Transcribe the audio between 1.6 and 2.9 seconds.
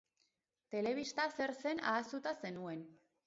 zen ahaztuta zenuen.